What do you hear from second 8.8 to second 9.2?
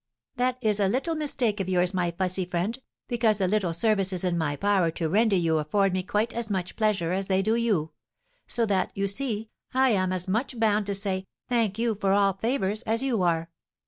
you